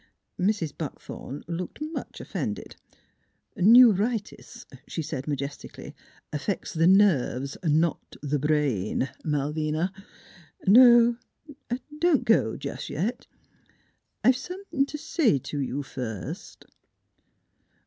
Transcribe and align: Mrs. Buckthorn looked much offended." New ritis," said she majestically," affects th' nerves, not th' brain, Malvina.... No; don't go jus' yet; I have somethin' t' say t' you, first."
Mrs. 0.39 0.75
Buckthorn 0.75 1.43
looked 1.47 1.79
much 1.79 2.19
offended." 2.19 2.75
New 3.55 3.91
ritis," 3.91 4.65
said 4.89 5.21
she 5.27 5.29
majestically," 5.29 5.93
affects 6.33 6.73
th' 6.73 6.89
nerves, 6.89 7.55
not 7.63 7.99
th' 8.13 8.41
brain, 8.41 9.11
Malvina.... 9.23 9.93
No; 10.65 11.17
don't 11.99 12.25
go 12.25 12.57
jus' 12.57 12.89
yet; 12.89 13.27
I 14.23 14.29
have 14.29 14.37
somethin' 14.37 14.87
t' 14.87 14.97
say 14.97 15.37
t' 15.37 15.57
you, 15.63 15.83
first." 15.83 16.65